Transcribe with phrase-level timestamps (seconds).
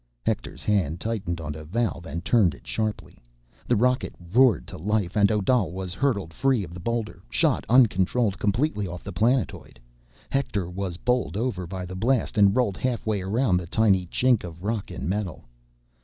[0.25, 3.19] Hector's hand tightened on a valve and turned it sharply.
[3.67, 8.39] The rocket roared to life and Odal was hurtled free of the boulder, shot uncontrolled
[8.39, 9.79] completely off the planetoid.
[10.31, 14.63] Hector was bowled over by the blast and rolled halfway around the tiny chink of
[14.63, 15.45] rock and metal.